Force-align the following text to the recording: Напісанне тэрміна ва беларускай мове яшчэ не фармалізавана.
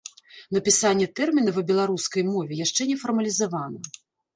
Напісанне 0.55 1.09
тэрміна 1.21 1.55
ва 1.59 1.65
беларускай 1.69 2.29
мове 2.33 2.53
яшчэ 2.65 2.81
не 2.95 3.01
фармалізавана. 3.07 3.79